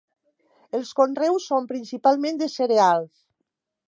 Els 0.77 0.93
conreus 0.99 1.45
són 1.53 1.67
principalment 1.71 2.39
de 2.41 2.47
cereals. 2.55 3.13